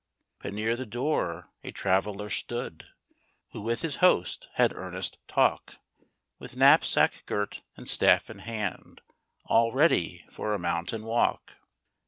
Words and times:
But 0.39 0.55
near 0.55 0.75
the 0.75 0.87
door 0.87 1.51
a 1.63 1.69
traveler 1.69 2.27
stood, 2.31 2.87
Who 3.51 3.61
with 3.61 3.83
his 3.83 3.97
host 3.97 4.47
had 4.55 4.73
earnest 4.73 5.19
talk, 5.27 5.75
With 6.39 6.55
knapsack 6.55 7.21
girt 7.27 7.61
and 7.77 7.87
staff 7.87 8.27
in 8.27 8.39
hand, 8.39 9.01
All 9.45 9.71
ready 9.71 10.25
for 10.31 10.55
a 10.55 10.57
mountain 10.59 11.03
walk. 11.03 11.57